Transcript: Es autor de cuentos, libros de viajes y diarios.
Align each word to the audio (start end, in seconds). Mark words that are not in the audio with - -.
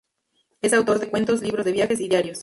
Es 0.63 0.73
autor 0.73 0.97
de 0.97 1.09
cuentos, 1.11 1.43
libros 1.43 1.63
de 1.63 1.73
viajes 1.73 1.99
y 2.01 2.09
diarios. 2.09 2.39